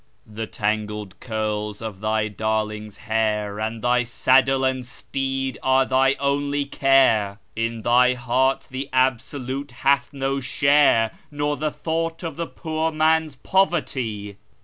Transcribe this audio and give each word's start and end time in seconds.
The 0.25 0.47
tangled 0.47 1.19
curls 1.19 1.79
of 1.79 1.99
thy 1.99 2.27
darling's 2.27 2.97
hair, 3.05 3.59
and 3.59 3.83
thy 3.83 4.01
saddle 4.03 4.63
and 4.63 4.83
teed 5.13 5.59
are 5.61 5.85
thy 5.85 6.15
only 6.19 6.65
care; 6.65 7.37
In 7.55 7.83
thy 7.83 8.15
heart 8.15 8.67
the 8.71 8.89
Absolute 8.91 9.69
hath 9.83 10.11
no 10.11 10.39
share, 10.39 11.11
nor 11.29 11.55
the 11.55 11.69
thought 11.69 12.23
of 12.23 12.35
the 12.35 12.47
poor 12.47 12.91
man's 12.91 13.35
poverty. 13.35 14.37